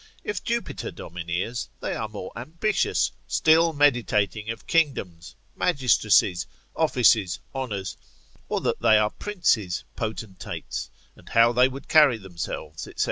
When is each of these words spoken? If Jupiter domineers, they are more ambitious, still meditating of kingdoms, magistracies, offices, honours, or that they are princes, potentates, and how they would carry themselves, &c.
If 0.23 0.43
Jupiter 0.43 0.89
domineers, 0.89 1.67
they 1.79 1.93
are 1.95 2.07
more 2.09 2.31
ambitious, 2.35 3.11
still 3.27 3.71
meditating 3.71 4.49
of 4.49 4.65
kingdoms, 4.65 5.35
magistracies, 5.55 6.47
offices, 6.75 7.39
honours, 7.53 7.97
or 8.49 8.61
that 8.61 8.79
they 8.79 8.97
are 8.97 9.11
princes, 9.11 9.83
potentates, 9.95 10.89
and 11.15 11.29
how 11.29 11.53
they 11.53 11.67
would 11.67 11.87
carry 11.87 12.17
themselves, 12.17 12.81
&c. 12.81 12.95